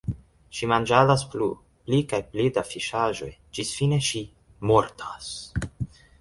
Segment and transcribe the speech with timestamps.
[0.59, 1.49] Ŝi manĝadas plu,
[1.89, 4.23] pli kaj pli da fiŝaĵoj, ĝis fine ŝi–
[4.71, 5.31] mortas.